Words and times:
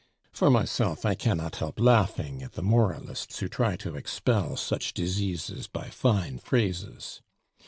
For 0.33 0.49
myself, 0.49 1.05
I 1.05 1.13
cannot 1.13 1.57
help 1.57 1.79
laughing 1.79 2.41
at 2.41 2.53
the 2.53 2.63
moralists 2.63 3.37
who 3.37 3.47
try 3.47 3.75
to 3.75 3.95
expel 3.95 4.57
such 4.57 4.95
diseases 4.95 5.67
by 5.67 5.91
fine 5.91 6.39
phrases. 6.39 7.21